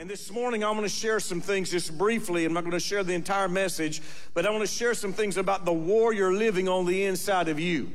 [0.00, 2.46] And this morning, I'm going to share some things just briefly.
[2.46, 4.00] I'm not going to share the entire message,
[4.32, 7.60] but I want to share some things about the warrior living on the inside of
[7.60, 7.92] you.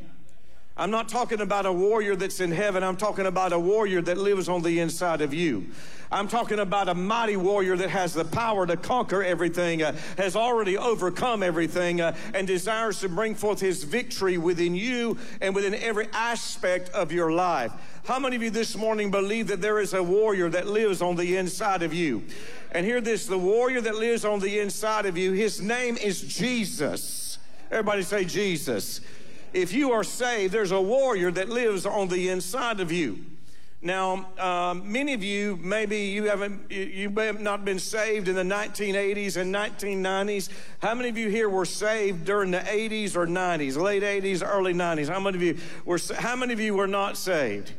[0.78, 2.84] I'm not talking about a warrior that's in heaven.
[2.84, 5.66] I'm talking about a warrior that lives on the inside of you.
[6.12, 10.36] I'm talking about a mighty warrior that has the power to conquer everything, uh, has
[10.36, 15.74] already overcome everything, uh, and desires to bring forth his victory within you and within
[15.74, 17.72] every aspect of your life.
[18.06, 21.16] How many of you this morning believe that there is a warrior that lives on
[21.16, 22.24] the inside of you?
[22.72, 26.22] And hear this the warrior that lives on the inside of you, his name is
[26.22, 27.40] Jesus.
[27.72, 29.02] Everybody say Jesus.
[29.54, 33.26] If you are saved, there's a warrior that lives on the inside of you.
[33.82, 38.36] Now, um, many of you, maybe you haven't, you, may have not been saved in
[38.36, 40.50] the 1980s and 1990s.
[40.80, 44.76] How many of you here were saved during the 80s or 90s, late 80s, early
[44.76, 45.08] 90s?
[45.10, 47.74] How many of you were, how many of you were not saved?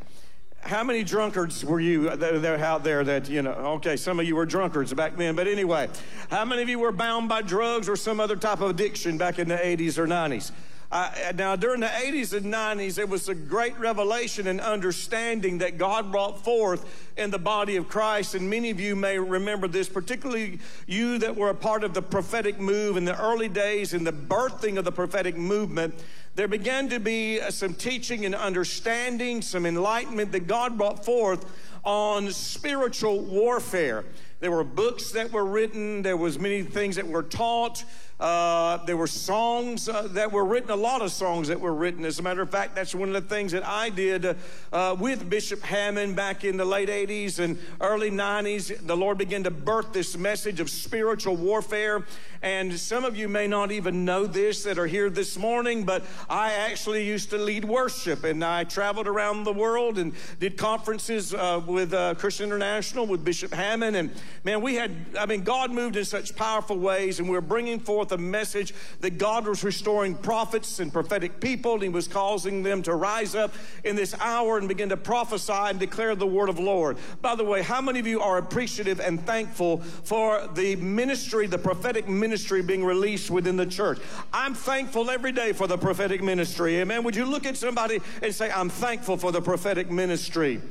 [0.67, 4.35] How many drunkards were you that out there that, you know, okay, some of you
[4.35, 5.87] were drunkards back then, but anyway,
[6.29, 9.39] how many of you were bound by drugs or some other type of addiction back
[9.39, 10.51] in the 80s or 90s?
[10.91, 15.77] Uh, now, during the 80s and 90s, it was a great revelation and understanding that
[15.77, 18.35] God brought forth in the body of Christ.
[18.35, 22.01] And many of you may remember this, particularly you that were a part of the
[22.01, 25.93] prophetic move in the early days in the birthing of the prophetic movement.
[26.37, 31.43] There began to be uh, some teaching and understanding, some enlightenment that God brought forth
[31.83, 34.05] on spiritual warfare.
[34.39, 37.83] There were books that were written, there was many things that were taught.
[38.19, 42.03] Uh, there were songs uh, that were written, a lot of songs that were written.
[42.03, 44.35] As a matter of fact, that's one of the things that I did
[44.73, 48.87] uh, with Bishop Hamon back in the late 80s and early 90s.
[48.87, 52.05] The Lord began to birth this message of spiritual warfare.
[52.41, 56.03] And some of you may not even know this that are here this morning, but
[56.27, 61.33] I actually used to lead worship and I traveled around the world and did conferences
[61.35, 63.93] uh, with uh, Christian International with Bishop Hamon.
[63.93, 64.11] And
[64.43, 67.79] man, we had, I mean, God moved in such powerful ways and we were bringing
[67.79, 72.07] forth forth a message that God was restoring prophets and prophetic people, and He was
[72.07, 73.53] causing them to rise up
[73.83, 76.97] in this hour and begin to prophesy and declare the word of Lord.
[77.21, 81.57] By the way, how many of you are appreciative and thankful for the ministry, the
[81.57, 83.99] prophetic ministry being released within the church?
[84.31, 86.77] I'm thankful every day for the prophetic ministry.
[86.77, 87.03] Amen.
[87.03, 90.61] Would you look at somebody and say, I'm thankful for the prophetic ministry?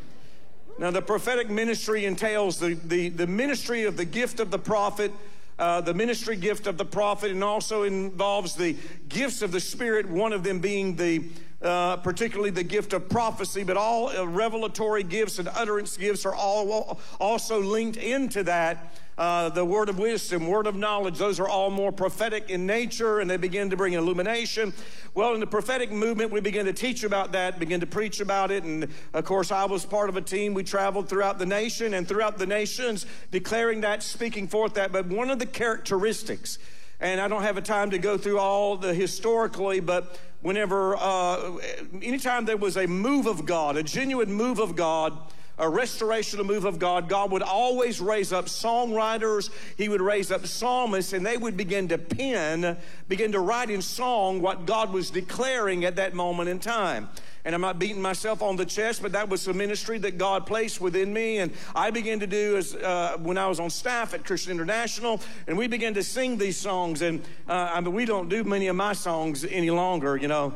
[0.79, 5.11] Now, the prophetic ministry entails the, the, the ministry of the gift of the prophet,
[5.59, 8.77] uh, the ministry gift of the prophet and also involves the
[9.09, 11.25] gifts of the Spirit, one of them being the
[11.63, 16.35] uh, particularly the gift of prophecy, but all uh, revelatory gifts and utterance gifts are
[16.35, 18.95] all also linked into that.
[19.19, 23.21] Uh, the word of wisdom, word of knowledge, those are all more prophetic in nature
[23.21, 24.75] and they begin to bring illumination.
[25.15, 28.51] Well, in the prophetic movement, we begin to teach about that, begin to preach about
[28.51, 28.65] it.
[28.65, 30.53] And of course, I was part of a team.
[30.53, 34.93] We traveled throughout the nation and throughout the nations, declaring that, speaking forth that.
[34.93, 36.59] But one of the characteristics,
[37.01, 41.57] and I don't have a time to go through all the historically, but whenever, uh,
[42.03, 45.19] anytime there was a move of God, a genuine move of God,
[45.59, 49.51] a restoration, a move of God, God would always raise up songwriters.
[49.77, 52.77] He would raise up psalmists, and they would begin to pen,
[53.09, 57.09] begin to write in song what God was declaring at that moment in time.
[57.47, 60.47] And I'm not beating myself on the chest, but that was the ministry that God
[60.47, 61.39] placed within me.
[61.39, 65.21] And I began to do as uh, when I was on staff at Christian International,
[65.47, 67.03] and we began to sing these songs.
[67.03, 70.55] And uh, I mean, we don't do many of my songs any longer, you know.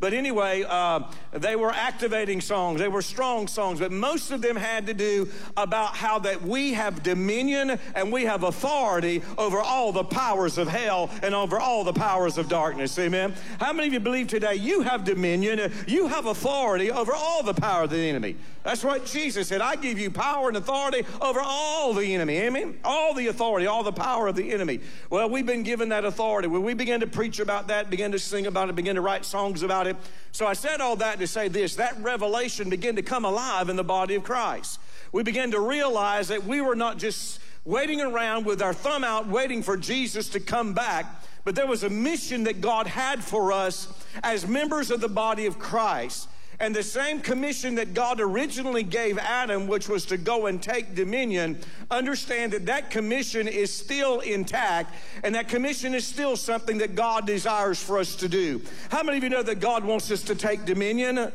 [0.00, 1.00] But anyway, uh,
[1.32, 2.80] they were activating songs.
[2.80, 6.74] They were strong songs, but most of them had to do about how that we
[6.74, 11.84] have dominion and we have authority over all the powers of hell and over all
[11.84, 12.98] the powers of darkness.
[12.98, 13.34] Amen.
[13.60, 17.54] How many of you believe today you have dominion, you have authority over all the
[17.54, 18.36] power of the enemy?
[18.64, 19.60] That's what Jesus said.
[19.60, 22.38] I give you power and authority over all the enemy.
[22.38, 22.78] Amen.
[22.82, 24.80] All the authority, all the power of the enemy.
[25.10, 26.48] Well, we've been given that authority.
[26.48, 29.26] When we began to preach about that, began to sing about it, began to write
[29.26, 29.96] songs about it.
[30.32, 33.76] So I said all that to say this that revelation began to come alive in
[33.76, 34.80] the body of Christ.
[35.12, 39.28] We began to realize that we were not just waiting around with our thumb out,
[39.28, 43.52] waiting for Jesus to come back, but there was a mission that God had for
[43.52, 43.88] us
[44.22, 46.28] as members of the body of Christ.
[46.60, 50.94] And the same commission that God originally gave Adam, which was to go and take
[50.94, 51.58] dominion,
[51.90, 57.26] understand that that commission is still intact and that commission is still something that God
[57.26, 58.62] desires for us to do.
[58.90, 61.32] How many of you know that God wants us to take dominion?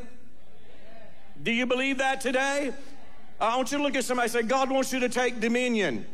[1.42, 2.72] Do you believe that today?
[3.40, 6.06] I want you to look at somebody say, God wants you to take dominion.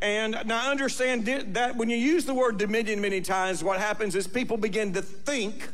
[0.00, 4.26] And now understand that when you use the word dominion many times, what happens is
[4.26, 5.68] people begin to think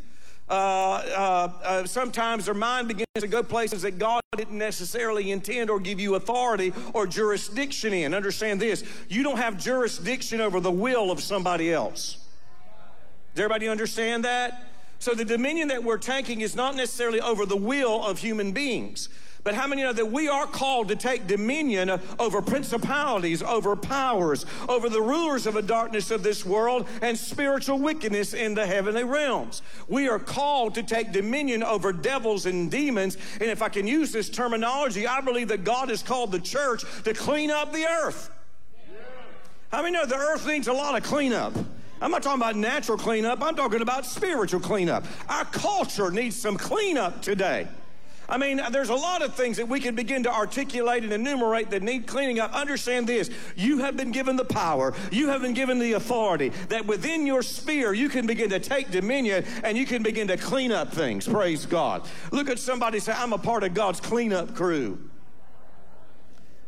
[0.51, 5.71] uh, uh, uh, sometimes their mind begins to go places that God didn't necessarily intend
[5.71, 8.15] or give you authority or jurisdiction in.
[8.15, 12.19] Understand this you don't have jurisdiction over the will of somebody else.
[13.35, 14.67] Does everybody understand that?
[14.99, 19.09] So the dominion that we're taking is not necessarily over the will of human beings.
[19.43, 24.45] But how many know that we are called to take dominion over principalities, over powers,
[24.69, 29.05] over the rulers of the darkness of this world and spiritual wickedness in the heavenly
[29.05, 29.63] realms?
[29.89, 33.17] We are called to take dominion over devils and demons.
[33.41, 36.85] And if I can use this terminology, I believe that God has called the church
[37.05, 38.31] to clean up the earth.
[39.73, 41.55] How many know the earth needs a lot of cleanup?
[42.03, 45.05] I'm not talking about natural cleanup, I'm talking about spiritual cleanup.
[45.29, 47.69] Our culture needs some cleanup today.
[48.31, 51.71] I mean, there's a lot of things that we can begin to articulate and enumerate
[51.71, 52.53] that need cleaning up.
[52.53, 56.87] Understand this you have been given the power, you have been given the authority that
[56.87, 60.71] within your sphere you can begin to take dominion and you can begin to clean
[60.71, 61.27] up things.
[61.27, 62.09] Praise God.
[62.31, 65.11] Look at somebody say, I'm a part of God's cleanup crew.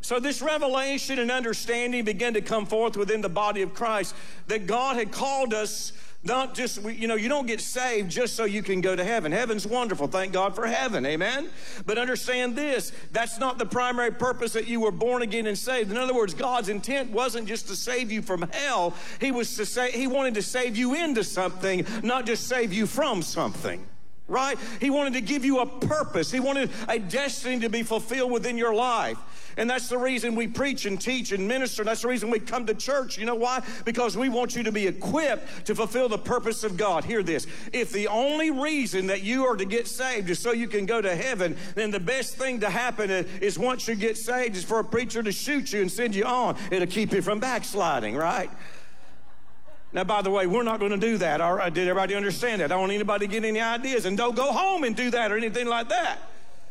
[0.01, 4.17] So, this revelation and understanding began to come forth within the body of Christ
[4.49, 5.93] that God had called us
[6.25, 9.33] not just, you know, you don't get saved just so you can go to heaven.
[9.33, 10.07] Heaven's wonderful.
[10.07, 11.05] Thank God for heaven.
[11.05, 11.51] Amen.
[11.85, 15.91] But understand this that's not the primary purpose that you were born again and saved.
[15.91, 19.67] In other words, God's intent wasn't just to save you from hell, He was to
[19.67, 23.85] say, He wanted to save you into something, not just save you from something
[24.29, 24.59] right?
[24.81, 26.31] He wanted to give you a purpose.
[26.31, 29.19] He wanted a destiny to be fulfilled within your life.
[29.59, 31.85] And that's the reason we preach and teach and minister.
[31.85, 33.19] That's the reason we come to church.
[33.19, 33.63] You know why?
[33.85, 37.05] Because we want you to be equipped to fulfill the purpose of God.
[37.05, 37.47] Hear this.
[37.73, 41.03] If the only reason that you are to get saved is so you can go
[41.03, 44.79] to heaven, then the best thing to happen is once you get saved is for
[44.79, 46.57] a preacher to shoot you and send you on.
[46.71, 48.51] It'll keep you from backsliding, right?
[49.93, 51.41] Now, by the way, we're not going to do that.
[51.41, 52.67] All right, did everybody understand that?
[52.67, 55.31] I don't want anybody to get any ideas and don't go home and do that
[55.31, 56.19] or anything like that.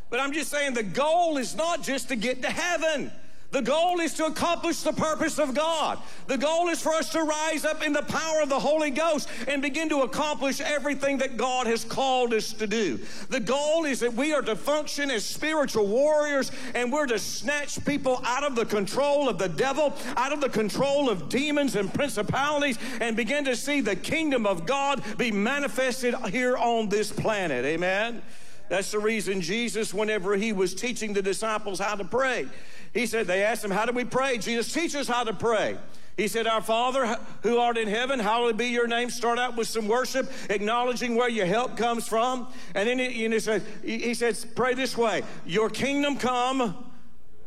[0.09, 3.11] But I'm just saying the goal is not just to get to heaven.
[3.51, 5.99] The goal is to accomplish the purpose of God.
[6.27, 9.27] The goal is for us to rise up in the power of the Holy Ghost
[9.45, 12.97] and begin to accomplish everything that God has called us to do.
[13.29, 17.83] The goal is that we are to function as spiritual warriors and we're to snatch
[17.85, 21.93] people out of the control of the devil, out of the control of demons and
[21.93, 27.65] principalities, and begin to see the kingdom of God be manifested here on this planet.
[27.65, 28.21] Amen.
[28.69, 32.47] That's the reason Jesus, whenever he was teaching the disciples how to pray,
[32.93, 34.37] he said, they asked him, How do we pray?
[34.37, 35.77] Jesus, teach us how to pray.
[36.17, 39.09] He said, Our Father who art in heaven, hallowed be your name.
[39.09, 42.47] Start out with some worship, acknowledging where your help comes from.
[42.75, 46.85] And then he, he, said, he says, Pray this way Your kingdom come,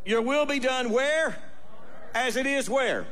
[0.05, 1.37] your will be done where?
[2.15, 3.07] As it is where?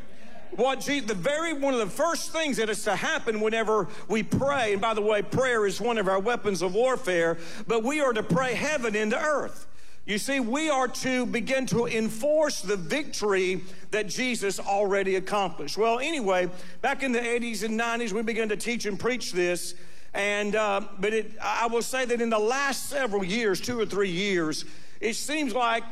[0.52, 4.22] What Jesus, the very one of the first things that is to happen whenever we
[4.22, 8.02] pray, and by the way, prayer is one of our weapons of warfare, but we
[8.02, 9.66] are to pray heaven into earth.
[10.04, 13.62] You see, we are to begin to enforce the victory
[13.92, 15.78] that Jesus already accomplished.
[15.78, 16.50] Well, anyway,
[16.80, 19.74] back in the 80s and 90s, we began to teach and preach this.
[20.12, 23.86] And, uh, but it, I will say that in the last several years, two or
[23.86, 24.64] three years,
[25.00, 25.84] it seems like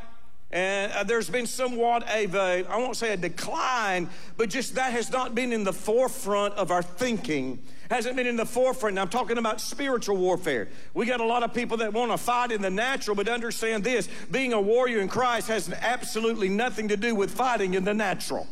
[0.51, 4.91] and uh, there's been somewhat of a, I won't say a decline, but just that
[4.91, 7.59] has not been in the forefront of our thinking
[7.91, 8.97] hasn't been in the forefront.
[8.97, 10.69] I'm talking about spiritual warfare.
[10.93, 13.83] We got a lot of people that want to fight in the natural, but understand
[13.83, 17.93] this being a warrior in Christ has absolutely nothing to do with fighting in the
[17.93, 18.47] natural.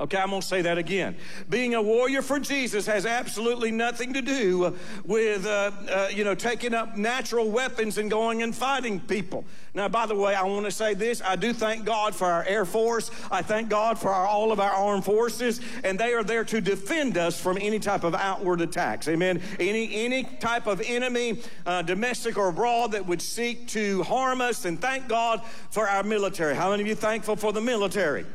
[0.00, 1.16] Okay, I'm going to say that again.
[1.50, 6.36] Being a warrior for Jesus has absolutely nothing to do with, uh, uh, you know,
[6.36, 9.44] taking up natural weapons and going and fighting people.
[9.74, 11.20] Now, by the way, I want to say this.
[11.20, 13.10] I do thank God for our Air Force.
[13.28, 16.60] I thank God for our, all of our armed forces, and they are there to
[16.60, 19.08] defend us from any type of outward attacks.
[19.08, 19.42] Amen.
[19.58, 24.64] Any, any type of enemy, uh, domestic or abroad, that would seek to harm us,
[24.64, 26.54] and thank God for our military.
[26.54, 28.26] How many of you thankful for the military?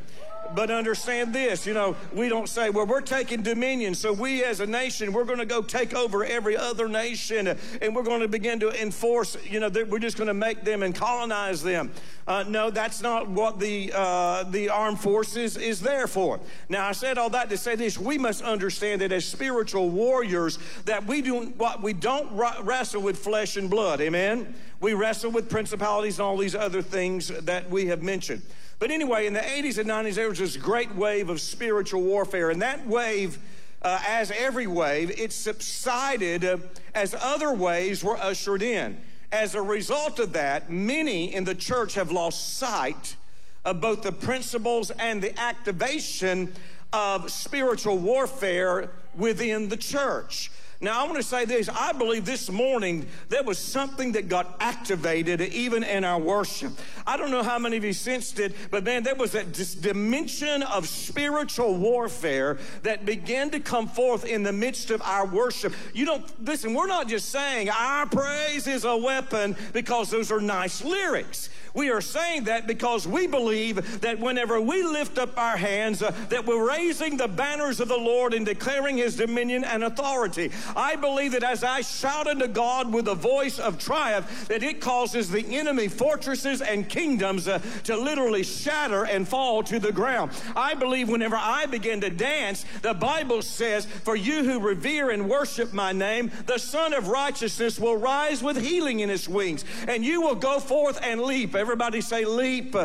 [0.56, 4.60] But understand this, you know, we don't say, well, we're taking dominion, so we as
[4.60, 8.28] a nation, we're going to go take over every other nation and we're going to
[8.28, 11.92] begin to enforce, you know, we're just going to make them and colonize them.
[12.28, 16.40] Uh, no, that's not what the, uh, the armed forces is there for.
[16.70, 20.60] Now, I said all that to say this we must understand that as spiritual warriors,
[20.86, 24.02] that we do what we don't wrestle with flesh and blood.
[24.02, 24.54] Amen?
[24.80, 28.42] We wrestle with principalities and all these other things that we have mentioned.
[28.84, 32.50] But anyway, in the 80s and 90s, there was this great wave of spiritual warfare.
[32.50, 33.40] And that wave,
[33.82, 36.58] uh, as every wave, it subsided uh,
[36.94, 38.98] as other waves were ushered in.
[39.32, 43.16] As a result of that, many in the church have lost sight
[43.64, 46.52] of both the principles and the activation
[46.92, 50.52] of spiritual warfare within the church.
[50.84, 51.70] Now, I want to say this.
[51.70, 56.74] I believe this morning there was something that got activated even in our worship.
[57.08, 60.62] I don't know how many of you sensed it, but man, there was that dimension
[60.64, 65.74] of spiritual warfare that began to come forth in the midst of our worship.
[65.94, 70.42] You don't, listen, we're not just saying our praise is a weapon because those are
[70.42, 71.50] nice lyrics.
[71.74, 76.12] We are saying that because we believe that whenever we lift up our hands, uh,
[76.30, 80.52] that we're raising the banners of the Lord and declaring his dominion and authority.
[80.76, 84.82] I believe that as I shout unto God with a voice of triumph, that it
[84.82, 90.32] causes the enemy fortresses and kingdoms uh, to literally shatter and fall to the ground.
[90.56, 95.28] I believe whenever I begin to dance, the Bible says, For you who revere and
[95.28, 100.06] worship my name, the Sun of Righteousness will rise with healing in its wings, and
[100.06, 101.56] you will go forth and leap.
[101.64, 102.76] Everybody say, leap.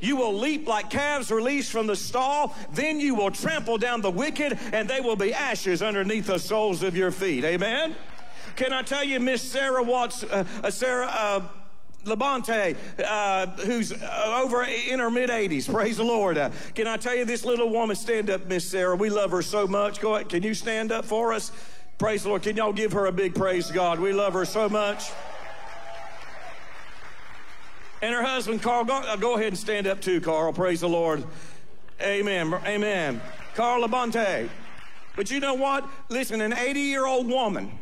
[0.00, 2.52] You will leap like calves released from the stall.
[2.72, 6.82] Then you will trample down the wicked, and they will be ashes underneath the soles
[6.82, 7.44] of your feet.
[7.44, 7.94] Amen?
[8.56, 11.42] Can I tell you, Miss Sarah Watts, uh, uh, Sarah, uh,
[12.06, 15.72] Labonte, uh, who's uh, over in her mid 80s.
[15.72, 16.36] Praise the Lord.
[16.36, 18.96] Uh, can I tell you, this little woman, stand up, Miss Sarah.
[18.96, 20.00] We love her so much.
[20.00, 20.28] Go ahead.
[20.28, 21.52] Can you stand up for us?
[21.98, 22.42] Praise the Lord.
[22.42, 24.00] Can y'all give her a big praise, God?
[24.00, 25.12] We love her so much
[28.04, 28.84] and her husband, Carl.
[28.84, 30.52] Go, uh, go ahead and stand up too, Carl.
[30.52, 31.24] Praise the Lord.
[32.02, 32.52] Amen.
[32.66, 33.20] Amen.
[33.54, 34.50] Carl Labonte.
[35.16, 35.88] But you know what?
[36.10, 37.78] Listen, an 80 year old woman,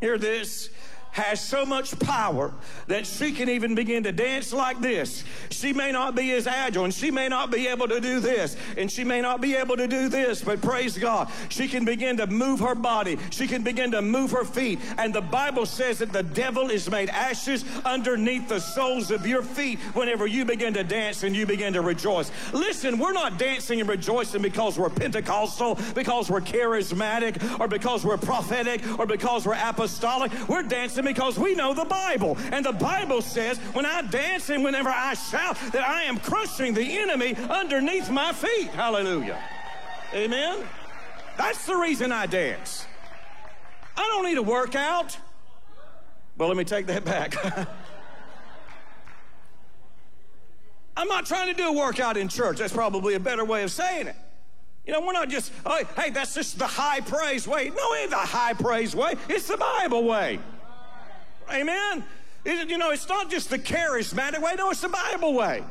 [0.00, 0.70] hear this,
[1.14, 2.52] has so much power
[2.88, 5.22] that she can even begin to dance like this.
[5.48, 8.56] She may not be as agile and she may not be able to do this
[8.76, 12.16] and she may not be able to do this, but praise God, she can begin
[12.16, 13.16] to move her body.
[13.30, 14.80] She can begin to move her feet.
[14.98, 19.42] And the Bible says that the devil is made ashes underneath the soles of your
[19.42, 22.32] feet whenever you begin to dance and you begin to rejoice.
[22.52, 28.16] Listen, we're not dancing and rejoicing because we're Pentecostal, because we're charismatic, or because we're
[28.16, 30.32] prophetic, or because we're apostolic.
[30.48, 32.36] We're dancing because we know the Bible.
[32.52, 36.74] And the Bible says, when I dance and whenever I shout, that I am crushing
[36.74, 38.68] the enemy underneath my feet.
[38.68, 39.38] Hallelujah.
[40.12, 40.64] Amen.
[41.36, 42.86] That's the reason I dance.
[43.96, 45.18] I don't need a workout.
[46.36, 47.36] Well, let me take that back.
[50.96, 52.58] I'm not trying to do a workout in church.
[52.58, 54.16] That's probably a better way of saying it.
[54.86, 57.70] You know, we're not just, oh, hey, that's just the high praise way.
[57.74, 59.14] No, it ain't the high praise way.
[59.28, 60.38] It's the Bible way.
[61.52, 62.04] Amen?
[62.44, 65.62] It, you know, it's not just the charismatic way, no, it's the Bible way.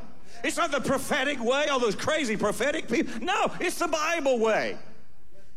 [0.43, 3.13] It's not the prophetic way, all those crazy prophetic people.
[3.23, 4.77] No, it's the Bible way.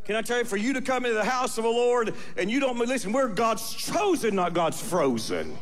[0.04, 2.50] Can I tell you, for you to come into the house of the Lord and
[2.50, 5.58] you don't listen, we're God's chosen, not God's frozen.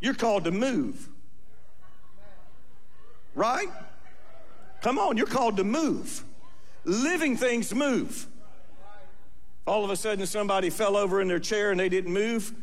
[0.00, 1.08] You're called to move.
[3.34, 3.68] Right?
[4.80, 6.24] Come on, you're called to move.
[6.84, 8.26] Living things move
[9.66, 12.54] all of a sudden somebody fell over in their chair and they didn't move,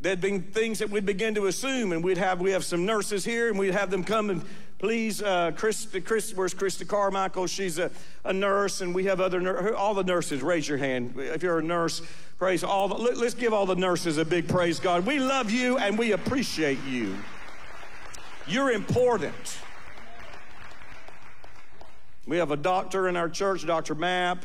[0.00, 3.24] there'd been things that we'd begin to assume, and we'd have we have some nurses
[3.24, 4.44] here, and we'd have them come and
[4.78, 7.46] please, uh, Chris, Chris, where's Krista Carmichael?
[7.46, 7.90] She's a,
[8.24, 10.42] a nurse, and we have other all the nurses.
[10.42, 12.02] Raise your hand if you're a nurse.
[12.38, 12.88] Praise all.
[12.88, 15.06] The, let's give all the nurses a big praise, God.
[15.06, 17.16] We love you and we appreciate you.
[18.46, 19.58] You're important.
[22.26, 23.94] We have a doctor in our church, Dr.
[23.94, 24.44] Mapp.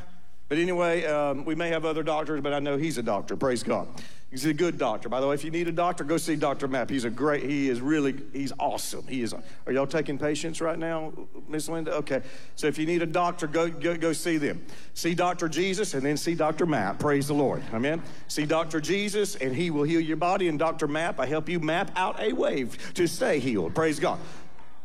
[0.52, 3.38] But anyway, um, we may have other doctors, but I know he's a doctor.
[3.38, 3.88] Praise God.
[4.32, 5.08] He's a good doctor.
[5.08, 6.68] By the way, if you need a doctor, go see Dr.
[6.68, 6.90] Mapp.
[6.90, 9.08] He's a great, he is really, he's awesome.
[9.08, 9.34] He is.
[9.34, 11.14] Are y'all taking patients right now,
[11.48, 11.94] Miss Linda?
[11.94, 12.22] Okay.
[12.58, 14.62] So if you need a doctor, go, go, go see them.
[14.94, 15.48] See Dr.
[15.48, 16.66] Jesus and then see Dr.
[16.66, 17.00] Mapp.
[17.00, 17.64] Praise the Lord.
[17.74, 18.02] Amen.
[18.28, 18.82] See Dr.
[18.82, 20.50] Jesus and he will heal your body.
[20.50, 20.90] And Dr.
[20.90, 22.66] Mapp, I help you map out a way
[22.96, 23.74] to stay healed.
[23.74, 24.20] Praise God.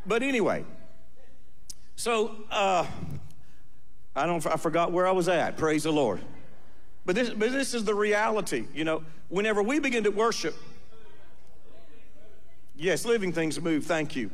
[0.07, 0.65] But anyway,
[1.97, 2.87] so, uh,
[4.17, 4.45] I don't.
[4.47, 5.57] I forgot where I was at.
[5.57, 6.21] Praise the Lord.
[7.05, 8.67] But this, but this is the reality.
[8.75, 10.57] You know, whenever we begin to worship,
[12.75, 13.85] yes, living things move.
[13.85, 14.31] Thank you.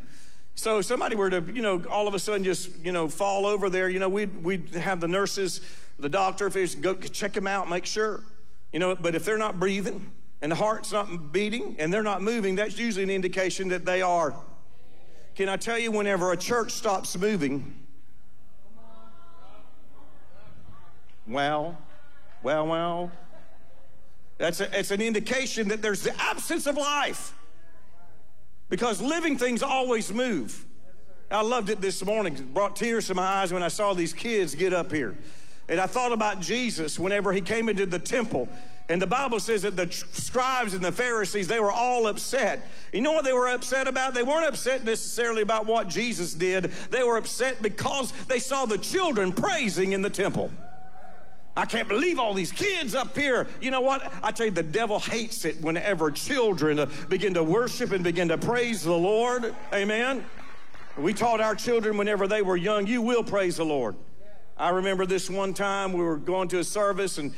[0.55, 3.47] So if somebody were to, you know, all of a sudden just, you know, fall
[3.47, 5.61] over there, you know, we'd, we'd have the nurses,
[5.99, 8.23] the doctor, if go check them out, make sure.
[8.73, 10.11] You know, but if they're not breathing
[10.41, 14.03] and the heart's not beating and they're not moving, that's usually an indication that they
[14.03, 14.35] are.
[15.35, 17.82] Can I tell you, whenever a church stops moving,
[21.26, 21.79] well,
[22.43, 23.12] well, well,
[24.38, 27.35] that's a, it's an indication that there's the absence of life
[28.69, 30.64] because living things always move.
[31.31, 32.35] I loved it this morning.
[32.35, 35.17] It brought tears to my eyes when I saw these kids get up here.
[35.69, 38.49] And I thought about Jesus whenever he came into the temple.
[38.88, 42.69] And the Bible says that the scribes and the Pharisees, they were all upset.
[42.93, 44.12] You know what they were upset about?
[44.12, 46.64] They weren't upset necessarily about what Jesus did.
[46.91, 50.50] They were upset because they saw the children praising in the temple.
[51.57, 53.47] I can't believe all these kids up here.
[53.61, 54.11] You know what?
[54.23, 58.39] I tell you, the devil hates it whenever children begin to worship and begin to
[58.39, 59.55] praise the Lord.
[59.73, 60.25] Amen.
[60.97, 63.97] We taught our children whenever they were young, you will praise the Lord.
[64.57, 67.35] I remember this one time we were going to a service, and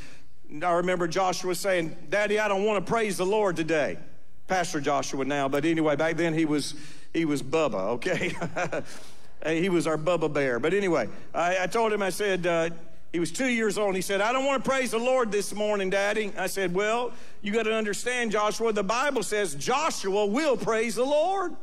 [0.63, 3.97] I remember Joshua saying, Daddy, I don't want to praise the Lord today.
[4.47, 6.75] Pastor Joshua now, but anyway, back then he was
[7.13, 8.35] he was Bubba, okay?
[9.59, 10.59] he was our Bubba Bear.
[10.59, 12.69] But anyway, I, I told him, I said, uh,
[13.15, 13.87] he was two years old.
[13.87, 16.33] And he said, I don't want to praise the Lord this morning, Daddy.
[16.37, 21.05] I said, Well, you got to understand, Joshua, the Bible says Joshua will praise the
[21.05, 21.55] Lord.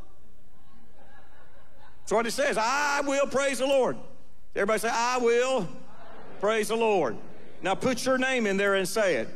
[2.00, 2.56] That's what it says.
[2.58, 3.98] I will praise the Lord.
[4.56, 5.68] Everybody say, I will
[6.40, 7.18] praise the Lord.
[7.60, 9.28] Now put your name in there and say it.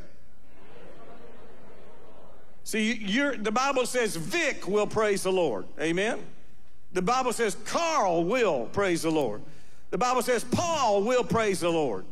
[2.65, 2.95] See,
[3.37, 5.67] the Bible says Vic will praise the Lord.
[5.79, 6.21] Amen.
[6.95, 9.43] The Bible says Carl will praise the Lord.
[9.91, 12.05] The Bible says Paul will praise the Lord.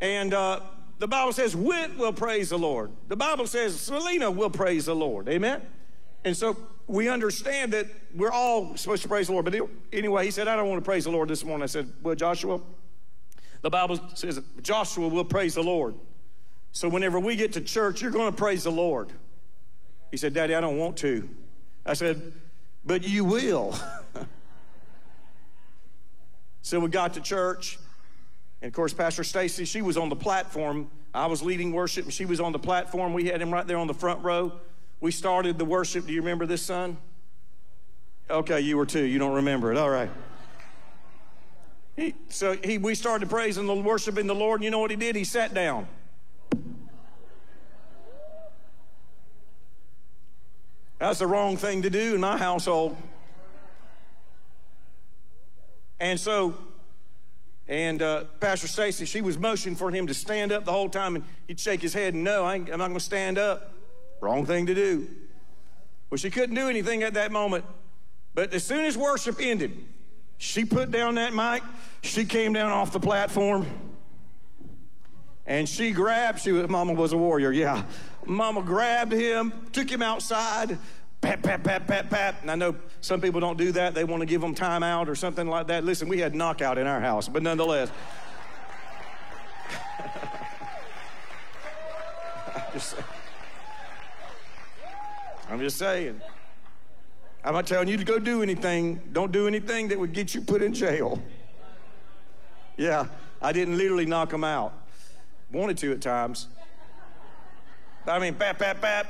[0.00, 0.60] And uh,
[0.98, 2.90] the Bible says Whit will praise the Lord.
[3.08, 5.28] The Bible says Selena will praise the Lord.
[5.28, 5.62] Amen?
[6.24, 9.44] And so we understand that we're all supposed to praise the Lord.
[9.44, 9.54] But
[9.92, 11.62] anyway, he said, I don't want to praise the Lord this morning.
[11.62, 12.60] I said, Well, Joshua,
[13.62, 15.94] the Bible says Joshua will praise the Lord.
[16.72, 19.12] So whenever we get to church, you're going to praise the Lord.
[20.10, 21.28] He said, Daddy, I don't want to.
[21.86, 22.32] I said,
[22.84, 23.74] But you will.
[26.64, 27.78] So we got to church,
[28.62, 30.90] and of course, Pastor Stacy, she was on the platform.
[31.12, 33.12] I was leading worship, and she was on the platform.
[33.12, 34.50] We had him right there on the front row.
[34.98, 36.06] We started the worship.
[36.06, 36.96] Do you remember this, son?
[38.30, 39.04] Okay, you were too.
[39.04, 39.76] You don't remember it.
[39.76, 40.08] All right.
[41.96, 44.96] He, so he, we started praising the worshiping the Lord, and you know what he
[44.96, 45.16] did?
[45.16, 45.86] He sat down.
[50.98, 52.96] That's the wrong thing to do in my household.
[56.00, 56.54] And so,
[57.68, 61.16] and uh, Pastor Stacy, she was motioning for him to stand up the whole time,
[61.16, 63.72] and he'd shake his head, and no, I am not going to stand up.
[64.20, 65.08] Wrong thing to do.
[66.10, 67.64] Well, she couldn't do anything at that moment.
[68.34, 69.72] But as soon as worship ended,
[70.38, 71.62] she put down that mic,
[72.02, 73.66] she came down off the platform,
[75.46, 77.84] and she grabbed, she was, Mama was a warrior, yeah.
[78.26, 80.78] Mama grabbed him, took him outside,
[81.20, 82.36] pat, pat, pat, pat, pat.
[82.42, 83.94] And I know some people don't do that.
[83.94, 85.84] They want to give them time out or something like that.
[85.84, 87.90] Listen, we had knockout in our house, but nonetheless.
[95.50, 96.20] I'm just saying.
[97.44, 99.00] I'm not telling you to go do anything.
[99.12, 101.20] Don't do anything that would get you put in jail.
[102.76, 103.06] Yeah,
[103.40, 104.72] I didn't literally knock them out.
[105.52, 106.48] Wanted to at times.
[108.06, 109.06] I mean, pat, pat, pat.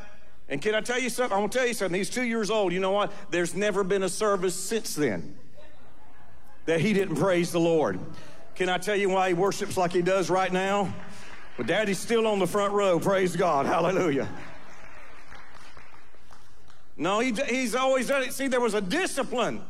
[0.49, 1.37] And can I tell you something?
[1.37, 1.97] I want to tell you something.
[1.97, 2.73] He's two years old.
[2.73, 3.13] You know what?
[3.31, 5.37] There's never been a service since then
[6.67, 7.99] that he didn't praise the Lord.
[8.55, 10.95] Can I tell you why he worships like he does right now?
[11.57, 12.99] But daddy's still on the front row.
[12.99, 13.67] Praise God.
[13.67, 14.29] Hallelujah.
[16.97, 18.33] No, he, he's always done it.
[18.33, 19.63] See, there was a discipline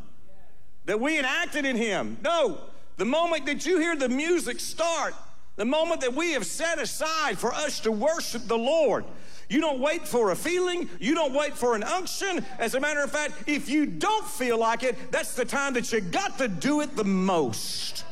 [0.84, 2.18] that we enacted in him.
[2.22, 2.58] No,
[2.96, 5.14] the moment that you hear the music start,
[5.56, 9.04] the moment that we have set aside for us to worship the Lord,
[9.48, 10.88] you don't wait for a feeling.
[10.98, 12.44] You don't wait for an unction.
[12.58, 15.92] As a matter of fact, if you don't feel like it, that's the time that
[15.92, 18.04] you got to do it the most.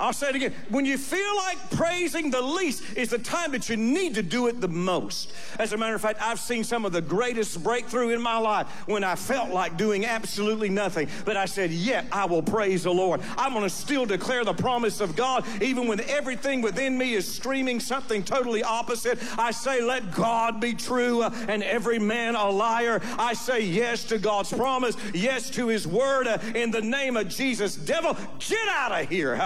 [0.00, 0.54] I'll say it again.
[0.70, 4.46] When you feel like praising the least is the time that you need to do
[4.46, 5.32] it the most.
[5.58, 8.66] As a matter of fact, I've seen some of the greatest breakthrough in my life
[8.86, 11.08] when I felt like doing absolutely nothing.
[11.24, 13.20] But I said, Yet I will praise the Lord.
[13.36, 17.30] I'm going to still declare the promise of God, even when everything within me is
[17.30, 19.18] screaming something totally opposite.
[19.38, 23.02] I say, Let God be true and every man a liar.
[23.18, 27.76] I say yes to God's promise, yes to His word in the name of Jesus.
[27.76, 29.36] Devil, get out of here.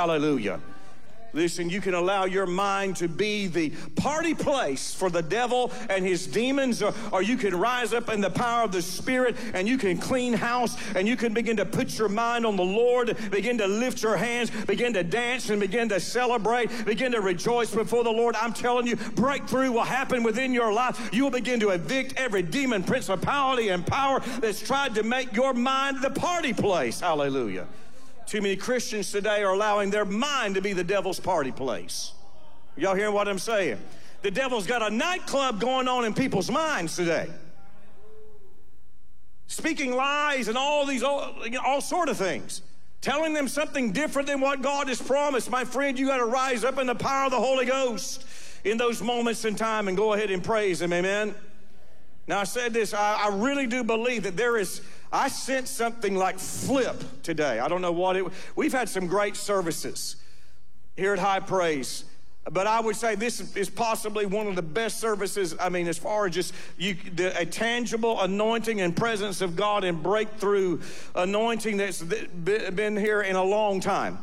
[0.45, 0.71] Hallelujah.
[1.33, 6.07] Listen, you can allow your mind to be the party place for the devil and
[6.07, 9.67] his demons, or, or, you can rise up in the power of the Spirit and
[9.67, 13.17] you can clean house and you can begin to put your mind on the Lord,
[13.33, 17.75] begin to lift your hands, begin to dance and begin to celebrate, begin to rejoice
[17.75, 18.37] before the Lord.
[18.37, 21.11] I'm telling you, breakthrough will happen within your life.
[21.13, 25.53] You will begin to evict every demon, principality, and power that's tried to make your
[25.53, 27.01] mind the party place.
[27.01, 27.67] Hallelujah.
[28.27, 32.13] Too many Christians today are allowing their mind to be the devil's party place.
[32.77, 33.79] Y'all hearing what I'm saying?
[34.23, 37.29] The devil's got a nightclub going on in people's minds today.
[39.47, 42.63] Speaking lies and all these, all, all sort of things.
[43.03, 45.51] Telling them something different than what God has promised.
[45.51, 48.25] My friend, you got to rise up in the power of the Holy Ghost
[48.65, 50.93] in those moments in time and go ahead and praise Him.
[50.93, 51.35] Amen.
[52.27, 54.81] Now, I said this, I, I really do believe that there is
[55.14, 57.61] I sense something like flip today.
[57.61, 60.16] I don't know what it We've had some great services
[60.96, 62.05] here at High Praise.
[62.50, 65.55] But I would say this is possibly one of the best services.
[65.59, 69.85] I mean, as far as just you, the, a tangible anointing and presence of God
[69.85, 70.81] and breakthrough
[71.14, 74.18] anointing that's been here in a long time.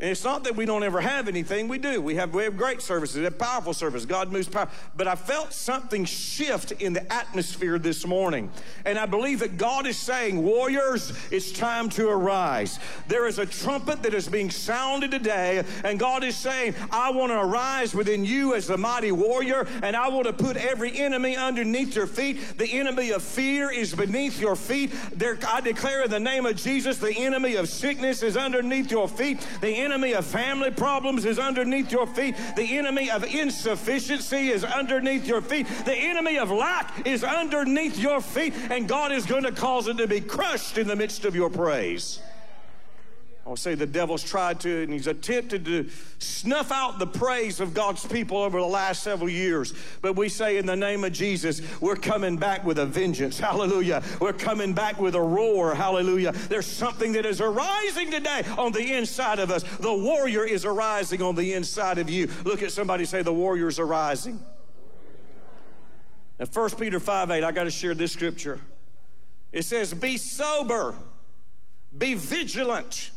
[0.00, 1.68] And it's not that we don't ever have anything.
[1.68, 2.00] We do.
[2.00, 4.04] We have, we have great services, we have powerful service.
[4.04, 4.68] God moves power.
[4.96, 8.50] But I felt something shift in the atmosphere this morning.
[8.84, 12.80] And I believe that God is saying, Warriors, it's time to arise.
[13.06, 15.62] There is a trumpet that is being sounded today.
[15.84, 19.68] And God is saying, I want to arise within you as the mighty warrior.
[19.84, 22.58] And I want to put every enemy underneath your feet.
[22.58, 24.92] The enemy of fear is beneath your feet.
[25.14, 29.08] There, I declare in the name of Jesus, the enemy of sickness is underneath your
[29.08, 29.46] feet.
[29.60, 32.34] The enemy of family problems is underneath your feet.
[32.56, 35.66] The enemy of insufficiency is underneath your feet.
[35.84, 38.54] The enemy of lack is underneath your feet.
[38.70, 41.50] And God is going to cause it to be crushed in the midst of your
[41.50, 42.20] praise.
[43.46, 47.74] I'll say the devil's tried to, and he's attempted to snuff out the praise of
[47.74, 49.74] God's people over the last several years.
[50.00, 53.38] But we say, in the name of Jesus, we're coming back with a vengeance.
[53.38, 54.02] Hallelujah.
[54.18, 55.74] We're coming back with a roar.
[55.74, 56.32] Hallelujah.
[56.32, 59.62] There's something that is arising today on the inside of us.
[59.76, 62.30] The warrior is arising on the inside of you.
[62.44, 64.42] Look at somebody say, The warrior's arising.
[66.38, 68.58] Now, 1 Peter 5 8, I got to share this scripture.
[69.52, 70.94] It says, Be sober,
[71.96, 73.10] be vigilant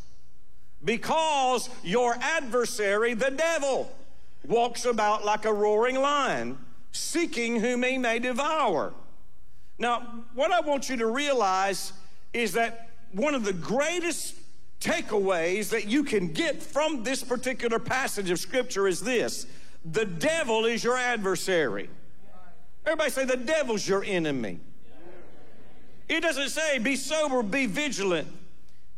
[0.84, 3.92] because your adversary, the devil,
[4.46, 6.58] walks about like a roaring lion,
[6.92, 8.94] seeking whom he may devour.
[9.80, 11.94] Now, what I want you to realize
[12.34, 14.36] is that one of the greatest
[14.80, 19.48] takeaways that you can get from this particular passage of Scripture is this
[19.86, 21.90] the devil is your adversary.
[22.86, 24.60] Everybody say, the devil's your enemy.
[26.08, 28.28] It doesn't say, be sober, be vigilant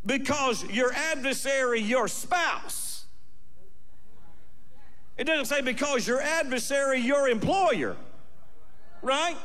[0.10, 3.06] because your adversary, your spouse.
[5.20, 7.96] It doesn't say because your adversary, your employer,
[9.04, 9.38] right?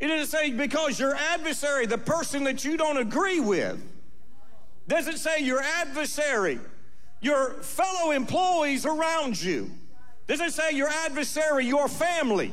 [0.00, 3.80] It doesn't say because your adversary, the person that you don't agree with.
[4.88, 6.58] Doesn't say your adversary,
[7.20, 9.70] your fellow employees around you.
[10.26, 12.52] Doesn't say your adversary, your family.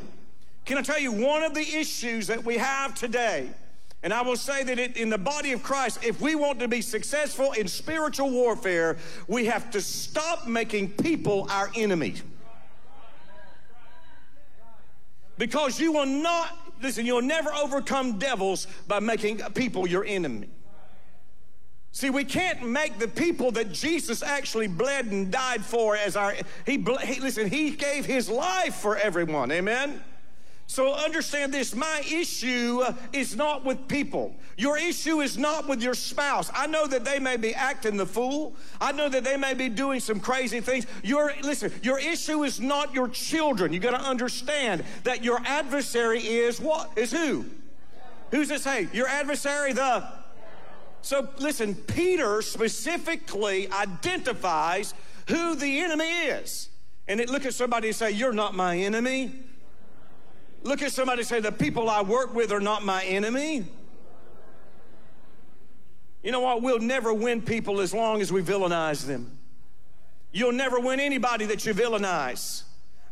[0.65, 3.49] Can I tell you one of the issues that we have today?
[4.05, 6.67] And I will say that it, in the body of Christ, if we want to
[6.67, 12.13] be successful in spiritual warfare, we have to stop making people our enemy.
[15.39, 20.49] Because you will not, listen, you'll never overcome devils by making people your enemy.
[21.91, 26.35] See, we can't make the people that Jesus actually bled and died for as our,
[26.67, 29.51] he, he listen, he gave his life for everyone.
[29.51, 30.03] Amen?
[30.67, 34.35] So understand this my issue is not with people.
[34.57, 36.49] Your issue is not with your spouse.
[36.53, 38.55] I know that they may be acting the fool.
[38.81, 40.87] I know that they may be doing some crazy things.
[41.03, 43.73] Your listen, your issue is not your children.
[43.73, 46.91] You got to understand that your adversary is what?
[46.95, 47.45] Is who?
[48.31, 48.87] Who's this hey?
[48.91, 50.03] Your adversary the
[51.01, 54.95] So listen, Peter specifically identifies
[55.27, 56.69] who the enemy is.
[57.07, 59.31] And it, look at somebody and say, You're not my enemy.
[60.65, 63.65] Look at somebody say, The people I work with are not my enemy.
[66.23, 66.63] You know what?
[66.63, 69.37] We'll never win people as long as we villainize them.
[70.31, 72.63] You'll never win anybody that you villainize.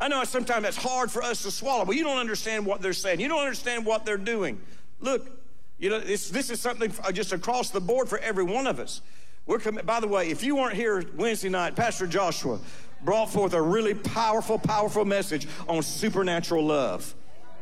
[0.02, 2.92] I know sometimes it's hard for us to swallow, but you don't understand what they're
[2.92, 3.20] saying.
[3.20, 4.60] You don't understand what they're doing.
[5.00, 5.30] Look,
[5.78, 9.02] you know, this is something uh, just across the board for every one of us.
[9.46, 12.60] We're by the way, if you weren't here Wednesday night, Pastor Joshua
[13.04, 17.14] brought forth a really powerful, powerful message on supernatural love.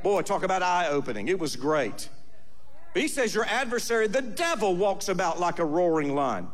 [0.03, 1.27] Boy, talk about eye opening.
[1.27, 2.09] It was great.
[2.93, 6.47] But he says, Your adversary, the devil, walks about like a roaring lion.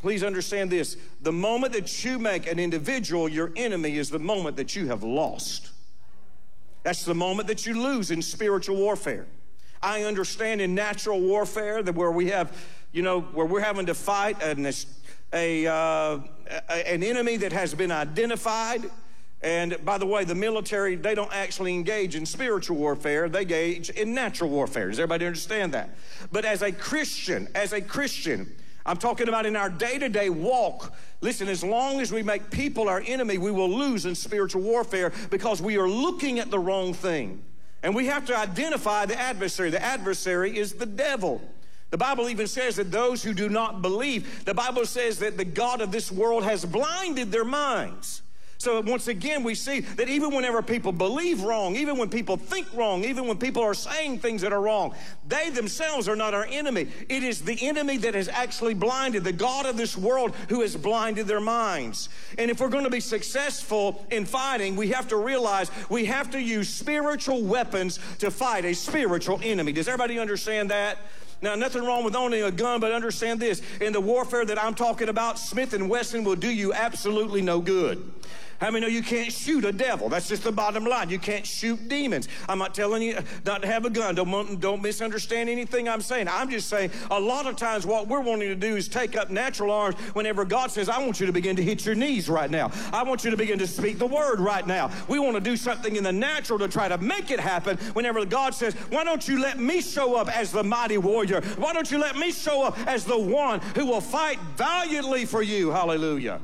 [0.00, 0.96] Please understand this.
[1.22, 5.02] The moment that you make an individual your enemy is the moment that you have
[5.02, 5.70] lost.
[6.82, 9.26] That's the moment that you lose in spiritual warfare.
[9.82, 12.52] I understand in natural warfare that where we have,
[12.92, 14.70] you know, where we're having to fight an,
[15.32, 16.18] a, uh,
[16.68, 18.88] an enemy that has been identified.
[19.42, 23.90] And by the way, the military, they don't actually engage in spiritual warfare, they engage
[23.90, 24.88] in natural warfare.
[24.88, 25.90] Does everybody understand that?
[26.32, 28.50] But as a Christian, as a Christian,
[28.86, 30.94] I'm talking about in our day to day walk.
[31.20, 35.12] Listen, as long as we make people our enemy, we will lose in spiritual warfare
[35.30, 37.42] because we are looking at the wrong thing.
[37.82, 39.70] And we have to identify the adversary.
[39.70, 41.42] The adversary is the devil.
[41.90, 45.44] The Bible even says that those who do not believe, the Bible says that the
[45.44, 48.22] God of this world has blinded their minds.
[48.58, 52.66] So once again, we see that even whenever people believe wrong, even when people think
[52.74, 54.94] wrong, even when people are saying things that are wrong,
[55.28, 56.88] they themselves are not our enemy.
[57.08, 60.74] It is the enemy that has actually blinded, the God of this world who has
[60.74, 62.08] blinded their minds.
[62.38, 66.30] And if we're going to be successful in fighting, we have to realize we have
[66.30, 69.72] to use spiritual weapons to fight a spiritual enemy.
[69.72, 70.98] Does everybody understand that?
[71.42, 73.60] Now, nothing wrong with owning a gun, but understand this.
[73.82, 77.60] In the warfare that I'm talking about, Smith & Wesson will do you absolutely no
[77.60, 78.10] good.
[78.60, 80.08] How many know you can't shoot a devil?
[80.08, 81.10] That's just the bottom line.
[81.10, 82.28] You can't shoot demons.
[82.48, 84.14] I'm not telling you not to have a gun.
[84.14, 86.28] Don't, don't misunderstand anything I'm saying.
[86.28, 89.30] I'm just saying a lot of times what we're wanting to do is take up
[89.30, 92.50] natural arms whenever God says, I want you to begin to hit your knees right
[92.50, 92.70] now.
[92.92, 94.90] I want you to begin to speak the word right now.
[95.08, 98.24] We want to do something in the natural to try to make it happen whenever
[98.24, 101.42] God says, Why don't you let me show up as the mighty warrior?
[101.56, 105.42] Why don't you let me show up as the one who will fight valiantly for
[105.42, 105.70] you?
[105.70, 106.40] Hallelujah.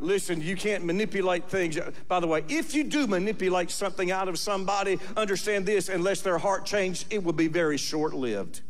[0.00, 1.78] Listen, you can't manipulate things.
[2.08, 6.38] By the way, if you do manipulate something out of somebody, understand this unless their
[6.38, 8.62] heart changed, it will be very short lived.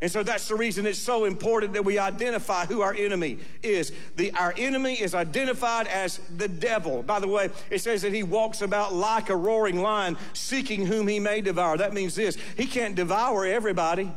[0.00, 3.90] And so that's the reason it's so important that we identify who our enemy is.
[4.16, 7.02] The, our enemy is identified as the devil.
[7.02, 11.08] By the way, it says that he walks about like a roaring lion, seeking whom
[11.08, 11.78] he may devour.
[11.78, 14.12] That means this he can't devour everybody.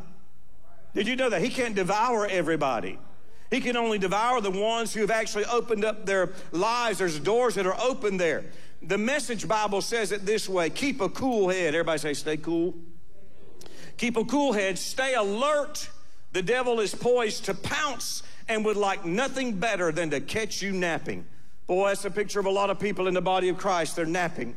[0.93, 1.41] Did you know that?
[1.41, 3.00] He can't devour everybody.
[3.49, 6.99] He can only devour the ones who have actually opened up their lives.
[6.99, 8.45] There's doors that are open there.
[8.81, 11.73] The message Bible says it this way keep a cool head.
[11.73, 12.75] Everybody say, stay cool.
[13.97, 15.89] Keep a cool head, stay alert.
[16.33, 20.71] The devil is poised to pounce and would like nothing better than to catch you
[20.71, 21.25] napping.
[21.65, 23.95] Boy, that's a picture of a lot of people in the body of Christ.
[23.95, 24.55] They're napping.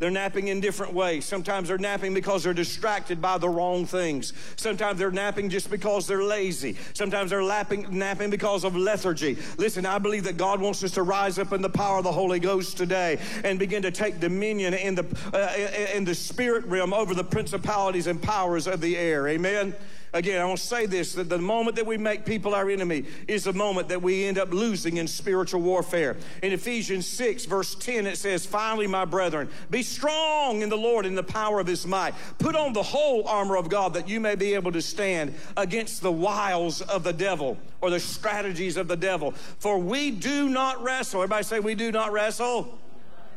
[0.00, 1.26] They're napping in different ways.
[1.26, 4.32] Sometimes they're napping because they're distracted by the wrong things.
[4.56, 6.76] Sometimes they're napping just because they're lazy.
[6.94, 9.36] Sometimes they're lapping, napping because of lethargy.
[9.58, 12.12] Listen, I believe that God wants us to rise up in the power of the
[12.12, 16.94] Holy Ghost today and begin to take dominion in the, uh, in the spirit realm
[16.94, 19.28] over the principalities and powers of the air.
[19.28, 19.74] Amen.
[20.12, 23.04] Again, I want to say this that the moment that we make people our enemy
[23.28, 26.16] is the moment that we end up losing in spiritual warfare.
[26.42, 31.06] In Ephesians 6, verse 10, it says, Finally, my brethren, be strong in the Lord
[31.06, 32.14] in the power of his might.
[32.38, 36.02] Put on the whole armor of God that you may be able to stand against
[36.02, 39.30] the wiles of the devil or the strategies of the devil.
[39.58, 41.22] For we do not wrestle.
[41.22, 42.78] Everybody say, We do not wrestle.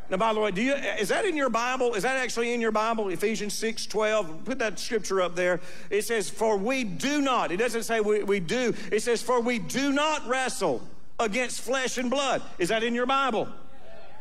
[0.09, 1.93] Now, by the way, do you, is that in your Bible?
[1.93, 3.09] Is that actually in your Bible?
[3.09, 4.45] Ephesians 6 12.
[4.45, 5.59] Put that scripture up there.
[5.89, 7.51] It says, For we do not.
[7.51, 8.73] It doesn't say we, we do.
[8.91, 10.81] It says, For we do not wrestle
[11.19, 12.41] against flesh and blood.
[12.57, 13.47] Is that in your Bible?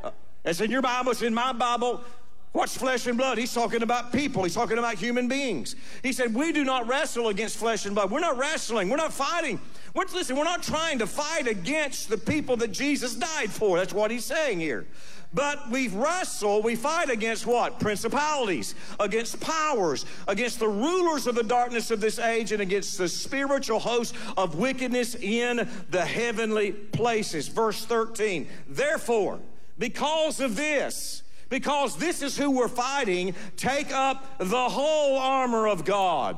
[0.04, 0.10] Uh,
[0.44, 1.12] it's in your Bible.
[1.12, 2.00] It's in my Bible.
[2.52, 3.38] What's flesh and blood?
[3.38, 4.44] He's talking about people.
[4.44, 5.74] He's talking about human beings.
[6.02, 8.10] He said, We do not wrestle against flesh and blood.
[8.10, 8.90] We're not wrestling.
[8.90, 9.58] We're not fighting.
[9.94, 13.78] We're, listen, we're not trying to fight against the people that Jesus died for.
[13.78, 14.86] That's what he's saying here.
[15.34, 17.80] But we wrestle, we fight against what?
[17.80, 23.08] Principalities, against powers, against the rulers of the darkness of this age, and against the
[23.08, 27.48] spiritual host of wickedness in the heavenly places.
[27.48, 28.46] Verse 13.
[28.68, 29.40] Therefore,
[29.78, 35.84] because of this, because this is who we're fighting, take up the whole armor of
[35.84, 36.36] God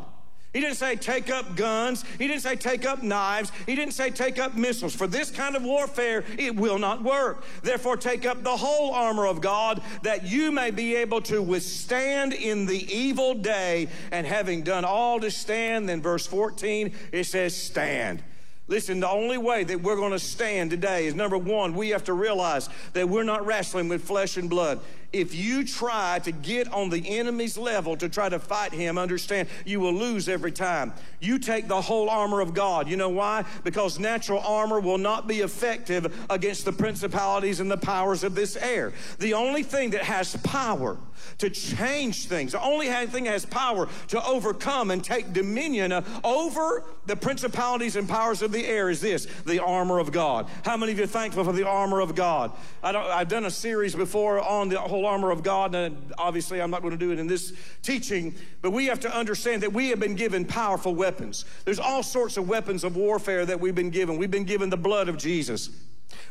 [0.54, 2.04] he didn't say take up guns.
[2.16, 3.50] He didn't say take up knives.
[3.66, 4.94] He didn't say take up missiles.
[4.94, 7.44] For this kind of warfare, it will not work.
[7.62, 12.32] Therefore, take up the whole armor of God that you may be able to withstand
[12.32, 13.88] in the evil day.
[14.12, 18.22] And having done all to stand, then verse 14, it says, stand.
[18.66, 22.04] Listen, the only way that we're going to stand today is number one, we have
[22.04, 24.80] to realize that we're not wrestling with flesh and blood.
[25.14, 29.48] If you try to get on the enemy's level to try to fight him, understand
[29.64, 30.92] you will lose every time.
[31.20, 32.88] You take the whole armor of God.
[32.88, 33.44] You know why?
[33.62, 38.56] Because natural armor will not be effective against the principalities and the powers of this
[38.56, 38.92] air.
[39.20, 40.98] The only thing that has power
[41.38, 45.92] to change things, the only thing that has power to overcome and take dominion
[46.24, 50.48] over the principalities and powers of the air is this the armor of God.
[50.64, 52.52] How many of you are thankful for the armor of God?
[52.82, 56.70] I have done a series before on the whole armor of God, and obviously I'm
[56.70, 59.88] not going to do it in this teaching, but we have to understand that we
[59.88, 61.44] have been given powerful weapons.
[61.64, 64.16] There's all sorts of weapons of warfare that we've been given.
[64.16, 65.70] We've been given the blood of Jesus.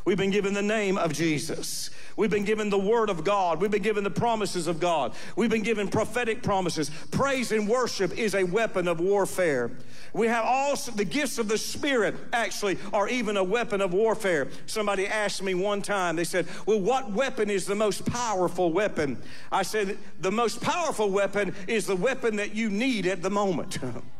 [0.04, 1.90] We've been given the name of Jesus.
[2.16, 3.60] We've been given the word of God.
[3.60, 5.14] We've been given the promises of God.
[5.34, 6.90] We've been given prophetic promises.
[7.10, 9.70] Praise and worship is a weapon of warfare.
[10.12, 14.48] We have all the gifts of the Spirit, actually, are even a weapon of warfare.
[14.66, 19.20] Somebody asked me one time, they said, Well, what weapon is the most powerful weapon?
[19.50, 23.78] I said, The most powerful weapon is the weapon that you need at the moment.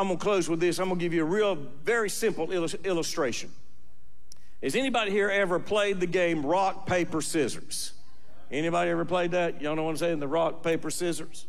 [0.00, 0.78] I'm going to close with this.
[0.78, 3.52] I'm going to give you a real, very simple illustration.
[4.62, 7.92] Has anybody here ever played the game rock, paper, scissors?
[8.50, 9.60] Anybody ever played that?
[9.60, 10.20] Y'all know what I'm saying?
[10.20, 11.44] The rock, paper, scissors.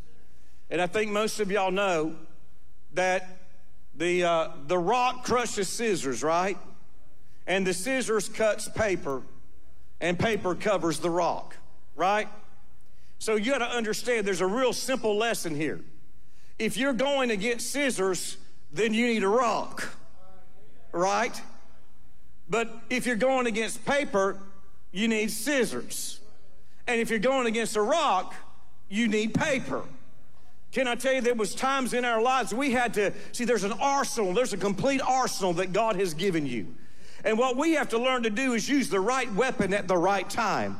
[0.70, 2.14] And I think most of y'all know
[2.94, 3.40] that
[3.96, 6.58] the, uh, the rock crushes scissors, right?
[7.48, 9.22] And the scissors cuts paper,
[10.02, 11.56] and paper covers the rock,
[11.96, 12.28] right?
[13.18, 15.80] So you got to understand there's a real simple lesson here.
[16.60, 18.36] If you're going against scissors,
[18.74, 19.90] then you need a rock,
[20.92, 21.40] right?
[22.50, 24.38] But if you're going against paper,
[24.92, 26.20] you need scissors.
[26.88, 28.34] And if you're going against a rock,
[28.90, 29.84] you need paper.
[30.72, 33.44] Can I tell you, there was times in our lives we had to see.
[33.44, 34.34] There's an arsenal.
[34.34, 36.68] There's a complete arsenal that God has given you,
[37.26, 39.98] and what we have to learn to do is use the right weapon at the
[39.98, 40.78] right time.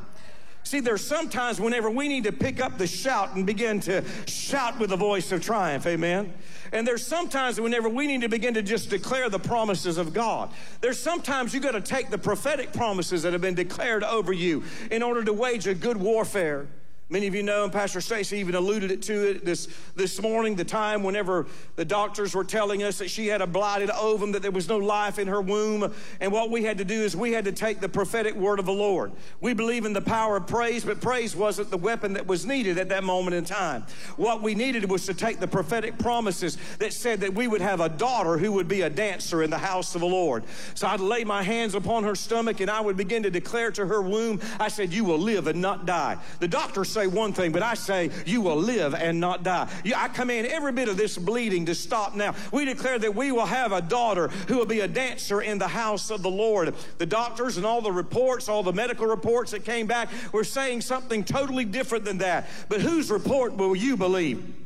[0.64, 4.80] See, there's sometimes whenever we need to pick up the shout and begin to shout
[4.80, 6.34] with a voice of triumph, amen.
[6.72, 10.52] And there's sometimes whenever we need to begin to just declare the promises of God.
[10.80, 14.64] There's sometimes you got to take the prophetic promises that have been declared over you
[14.90, 16.68] in order to wage a good warfare.
[17.12, 20.56] Many of you know, and Pastor Stacy even alluded it to it this, this morning,
[20.56, 21.46] the time whenever
[21.76, 24.78] the doctors were telling us that she had a blighted ovum, that there was no
[24.78, 25.94] life in her womb.
[26.22, 28.66] And what we had to do is we had to take the prophetic word of
[28.66, 29.12] the Lord.
[29.42, 32.78] We believe in the power of praise, but praise wasn't the weapon that was needed
[32.78, 33.84] at that moment in time.
[34.16, 37.82] What we needed was to take the prophetic promises that said that we would have
[37.82, 40.46] a daughter who would be a dancer in the house of the Lord.
[40.76, 43.86] So I'd lay my hands upon her stomach and I would begin to declare to
[43.86, 46.18] her womb, I said, You will live and not die.
[46.40, 49.70] The doctor said, say one thing, but I say you will live and not die.
[49.96, 52.36] I command every bit of this bleeding to stop now.
[52.52, 55.68] We declare that we will have a daughter who will be a dancer in the
[55.68, 56.76] house of the Lord.
[56.98, 60.82] The doctors and all the reports, all the medical reports that came back were saying
[60.82, 62.48] something totally different than that.
[62.70, 64.61] But whose report will you believe?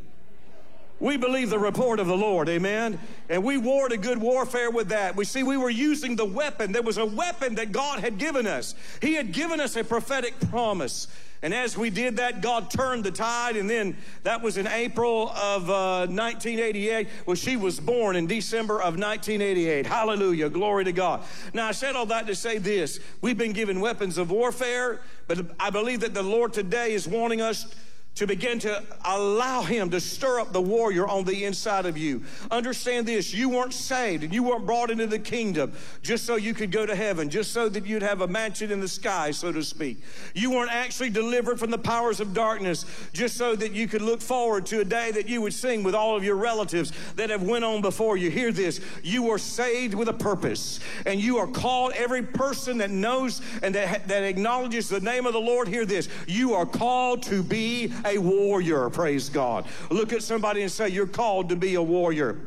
[0.99, 2.99] We believe the report of the Lord, amen?
[3.29, 5.15] And we warred a good warfare with that.
[5.15, 6.71] We see we were using the weapon.
[6.71, 8.75] There was a weapon that God had given us.
[9.01, 11.07] He had given us a prophetic promise.
[11.41, 13.57] And as we did that, God turned the tide.
[13.57, 17.09] And then that was in April of uh, 1988.
[17.25, 19.85] Well, she was born in December of 1988.
[19.85, 20.49] Hallelujah.
[20.49, 21.23] Glory to God.
[21.53, 25.45] Now, I said all that to say this we've been given weapons of warfare, but
[25.59, 27.67] I believe that the Lord today is wanting us
[28.15, 32.23] to begin to allow Him to stir up the warrior on the inside of you.
[32.49, 36.53] Understand this you weren't saved and you weren't brought into the kingdom just so you
[36.53, 39.51] could go to heaven, just so that you'd have a mansion in the sky, so
[39.51, 40.01] to speak.
[40.33, 44.21] You weren't actually delivered from the powers of darkness just so that you could look
[44.21, 47.43] forward to a day that you would sing with all of your relatives that have
[47.43, 48.29] went on before you.
[48.29, 52.91] Hear this you were saved with a purpose, and you are called, every person that
[52.91, 57.23] knows and that, that acknowledges the name of the Lord, hear this you are called
[57.23, 59.65] to be a warrior, praise God.
[59.89, 62.39] Look at somebody and say, You're called to be a warrior.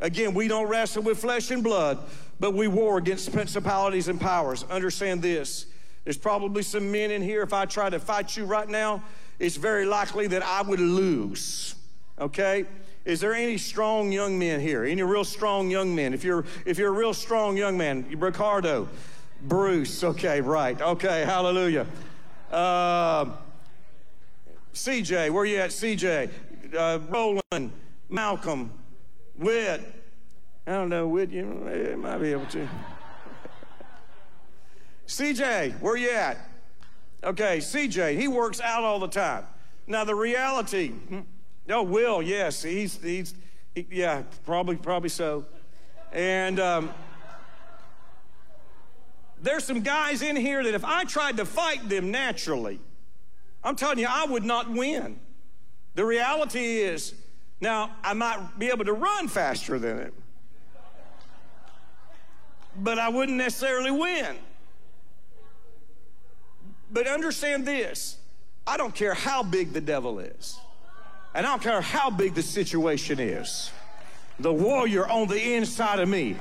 [0.00, 1.98] Again, we don't wrestle with flesh and blood,
[2.40, 4.64] but we war against principalities and powers.
[4.64, 5.66] Understand this.
[6.04, 9.04] There's probably some men in here, if I try to fight you right now,
[9.38, 11.76] it's very likely that I would lose.
[12.18, 12.64] Okay?
[13.04, 14.84] Is there any strong young men here?
[14.84, 16.14] Any real strong young men?
[16.14, 18.88] If you're if you're a real strong young man, Ricardo,
[19.42, 20.80] Bruce, okay, right.
[20.80, 21.86] Okay, hallelujah.
[22.50, 23.32] Uh,
[24.74, 26.30] CJ, where you at, CJ?
[26.76, 27.72] Uh, Roland,
[28.08, 28.70] Malcolm,
[29.36, 29.80] Whit.
[30.66, 31.44] I don't know, Whit, you
[31.98, 32.68] might be able to.
[35.06, 36.38] CJ, where you at?
[37.24, 39.44] Okay, CJ, he works out all the time.
[39.86, 41.20] Now, the reality, hmm,
[41.68, 43.34] oh, Will, yes, he's, he's
[43.74, 45.44] he, yeah, probably, probably so.
[46.12, 46.90] And, um,
[49.42, 52.80] There's some guys in here that if I tried to fight them naturally,
[53.64, 55.18] I'm telling you, I would not win.
[55.94, 57.14] The reality is,
[57.60, 60.14] now I might be able to run faster than it,
[62.76, 64.36] but I wouldn't necessarily win.
[66.90, 68.18] But understand this
[68.66, 70.58] I don't care how big the devil is,
[71.34, 73.70] and I don't care how big the situation is.
[74.40, 76.36] The warrior on the inside of me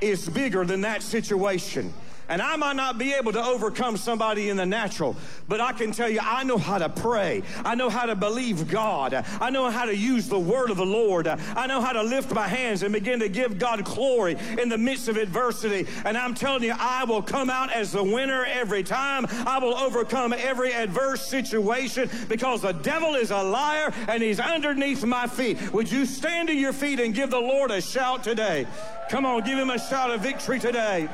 [0.00, 1.94] is bigger than that situation.
[2.28, 5.16] And I might not be able to overcome somebody in the natural,
[5.48, 7.42] but I can tell you, I know how to pray.
[7.64, 9.14] I know how to believe God.
[9.40, 11.26] I know how to use the word of the Lord.
[11.26, 14.78] I know how to lift my hands and begin to give God glory in the
[14.78, 15.86] midst of adversity.
[16.04, 19.26] And I'm telling you, I will come out as the winner every time.
[19.46, 25.04] I will overcome every adverse situation because the devil is a liar and he's underneath
[25.04, 25.72] my feet.
[25.72, 28.66] Would you stand to your feet and give the Lord a shout today?
[29.10, 31.08] Come on, give him a shout of victory today.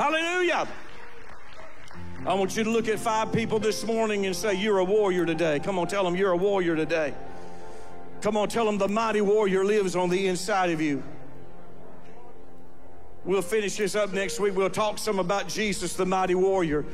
[0.00, 0.66] Hallelujah.
[2.24, 5.26] I want you to look at five people this morning and say, You're a warrior
[5.26, 5.60] today.
[5.60, 7.12] Come on, tell them you're a warrior today.
[8.22, 11.02] Come on, tell them the mighty warrior lives on the inside of you.
[13.26, 14.56] We'll finish this up next week.
[14.56, 16.86] We'll talk some about Jesus, the mighty warrior.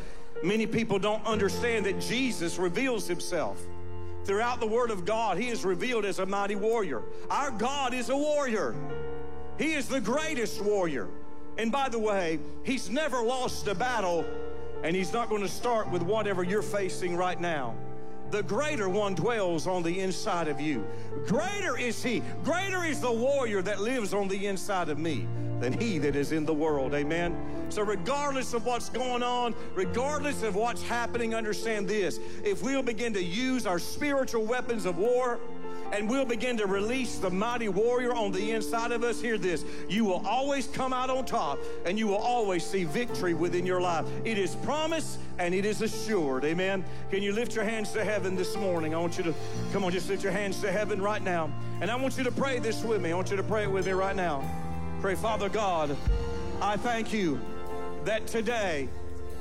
[0.43, 3.63] Many people don't understand that Jesus reveals himself.
[4.25, 7.03] Throughout the Word of God, He is revealed as a mighty warrior.
[7.31, 8.75] Our God is a warrior,
[9.59, 11.07] He is the greatest warrior.
[11.59, 14.25] And by the way, he's never lost a battle,
[14.83, 17.75] and he's not going to start with whatever you're facing right now.
[18.31, 20.85] The greater one dwells on the inside of you.
[21.27, 22.23] Greater is he.
[22.43, 25.27] Greater is the warrior that lives on the inside of me
[25.61, 26.93] than he that is in the world.
[26.93, 27.37] Amen.
[27.69, 32.21] So, regardless of what's going on, regardless of what's happening, understand this.
[32.45, 35.41] If we'll begin to use our spiritual weapons of war,
[35.93, 39.65] and we'll begin to release the mighty warrior on the inside of us, hear this.
[39.89, 43.81] You will always come out on top and you will always see victory within your
[43.81, 44.07] life.
[44.25, 46.45] It is promised and it is assured.
[46.45, 46.85] Amen.
[47.11, 48.95] Can you lift your hands to heaven this morning?
[48.95, 49.35] I want you to
[49.73, 51.53] come on, just lift your hands to heaven right now.
[51.81, 53.13] And I want you to pray this with me.
[53.13, 54.43] I want you to pray it with me right now.
[55.01, 55.97] Pray, Father God,
[56.61, 57.41] I thank you
[58.05, 58.89] that today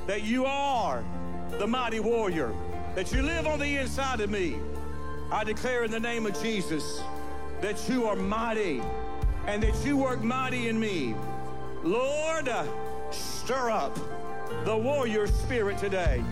[0.07, 1.03] that you are
[1.51, 2.53] the mighty warrior,
[2.93, 4.57] that you live on the inside of me.
[5.31, 7.01] I declare in the name of Jesus
[7.61, 8.81] that you are mighty
[9.47, 11.15] and that you work mighty in me.
[11.83, 12.65] Lord, uh,
[13.11, 13.97] stir up
[14.65, 16.23] the warrior spirit today.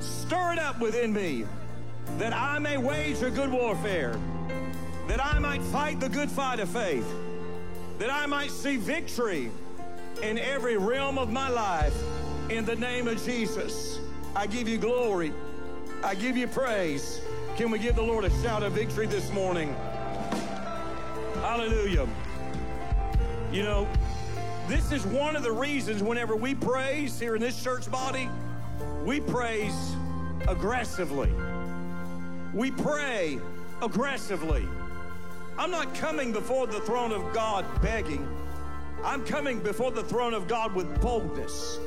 [0.00, 1.44] Stir it up within me
[2.18, 4.18] that I may wage a good warfare,
[5.08, 7.06] that I might fight the good fight of faith,
[7.98, 9.50] that I might see victory
[10.22, 11.94] in every realm of my life.
[12.48, 13.98] In the name of Jesus,
[14.34, 15.32] I give you glory.
[16.02, 17.20] I give you praise.
[17.58, 19.74] Can we give the Lord a shout of victory this morning?
[21.40, 22.06] Hallelujah.
[23.50, 23.88] You know,
[24.68, 28.30] this is one of the reasons whenever we praise here in this church body,
[29.04, 29.74] we praise
[30.46, 31.32] aggressively.
[32.54, 33.40] We pray
[33.82, 34.64] aggressively.
[35.58, 38.28] I'm not coming before the throne of God begging.
[39.02, 41.80] I'm coming before the throne of God with boldness,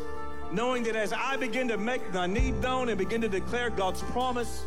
[0.52, 4.02] knowing that as I begin to make my need known and begin to declare God's
[4.02, 4.66] promise,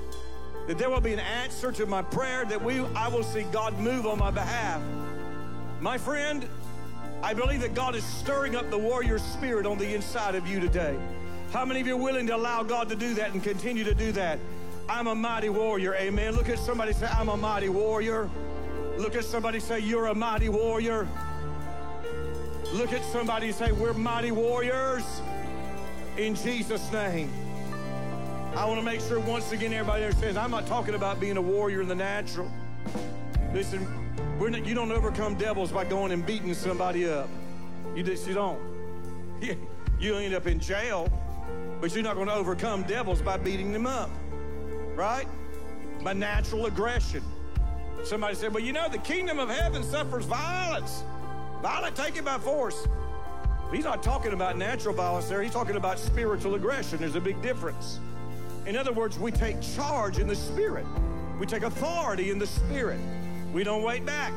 [0.66, 3.78] that there will be an answer to my prayer, that we, I will see God
[3.78, 4.80] move on my behalf.
[5.80, 6.46] My friend,
[7.22, 10.60] I believe that God is stirring up the warrior spirit on the inside of you
[10.60, 10.96] today.
[11.52, 13.94] How many of you are willing to allow God to do that and continue to
[13.94, 14.38] do that?
[14.88, 16.34] I'm a mighty warrior, amen.
[16.34, 18.28] Look at somebody say, I'm a mighty warrior.
[18.98, 21.08] Look at somebody say, You're a mighty warrior.
[22.72, 25.04] Look at somebody say, We're mighty warriors
[26.16, 27.43] in Jesus' name.
[28.56, 31.42] I want to make sure once again everybody understands I'm not talking about being a
[31.42, 32.48] warrior in the natural.
[33.52, 33.84] Listen,
[34.38, 37.28] not, you don't overcome devils by going and beating somebody up.
[37.96, 38.60] You just you don't.
[40.00, 41.08] You end up in jail,
[41.80, 44.10] but you're not going to overcome devils by beating them up,
[44.96, 45.26] right?
[46.02, 47.22] By natural aggression.
[48.02, 51.04] Somebody said, "Well, you know, the kingdom of heaven suffers violence.
[51.62, 52.86] Violence taken by force."
[53.72, 55.40] He's not talking about natural violence there.
[55.40, 56.98] He's talking about spiritual aggression.
[56.98, 58.00] There's a big difference.
[58.66, 60.86] In other words, we take charge in the Spirit.
[61.38, 63.00] We take authority in the Spirit.
[63.52, 64.32] We don't wait back.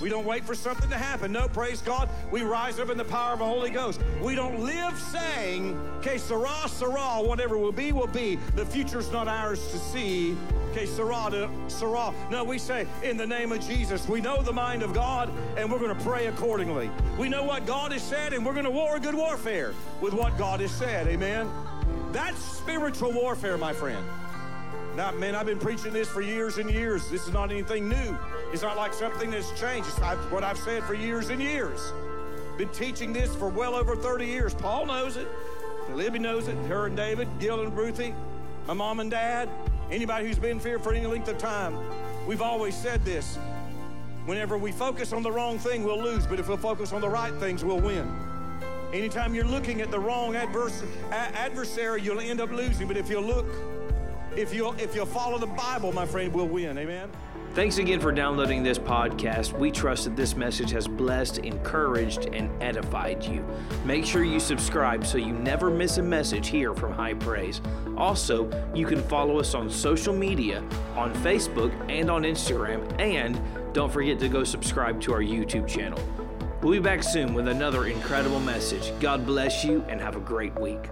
[0.00, 1.30] We don't wait for something to happen.
[1.30, 2.08] No, praise God.
[2.30, 4.00] We rise up in the power of the Holy Ghost.
[4.22, 8.38] We don't live saying, okay, sera, sera, whatever will be, will be.
[8.56, 10.36] The future's not ours to see.
[10.72, 12.14] Que sera, sera.
[12.30, 15.70] No, we say, in the name of Jesus, we know the mind of God and
[15.70, 16.90] we're going to pray accordingly.
[17.18, 20.14] We know what God has said and we're going to war a good warfare with
[20.14, 21.08] what God has said.
[21.08, 21.50] Amen.
[22.12, 24.04] That's spiritual warfare, my friend.
[24.96, 27.08] Now, man, I've been preaching this for years and years.
[27.08, 28.18] This is not anything new.
[28.52, 29.88] It's not like something that's changed.
[29.88, 29.98] It's
[30.30, 31.92] what I've said for years and years.
[32.58, 34.54] Been teaching this for well over 30 years.
[34.54, 35.28] Paul knows it.
[35.94, 36.56] Libby knows it.
[36.66, 38.14] Her and David, Gil and Ruthie,
[38.66, 39.48] my mom and dad,
[39.90, 41.76] anybody who's been here for any length of time.
[42.26, 43.38] We've always said this.
[44.26, 46.26] Whenever we focus on the wrong thing, we'll lose.
[46.26, 48.29] But if we'll focus on the right things, we'll win.
[48.92, 52.88] Anytime you're looking at the wrong adverse, adversary, you'll end up losing.
[52.88, 53.46] But if you'll look,
[54.36, 56.76] if you'll if you'll follow the Bible, my friend, we'll win.
[56.76, 57.08] Amen.
[57.52, 59.58] Thanks again for downloading this podcast.
[59.58, 63.44] We trust that this message has blessed, encouraged, and edified you.
[63.84, 67.60] Make sure you subscribe so you never miss a message here from High Praise.
[67.96, 70.62] Also, you can follow us on social media
[70.96, 73.40] on Facebook and on Instagram, and
[73.72, 75.98] don't forget to go subscribe to our YouTube channel.
[76.62, 78.92] We'll be back soon with another incredible message.
[79.00, 80.90] God bless you and have a great week.